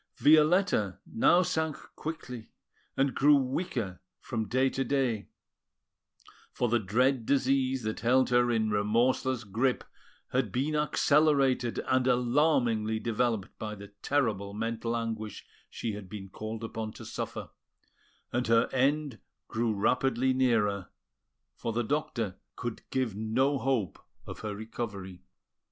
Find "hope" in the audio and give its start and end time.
23.59-23.99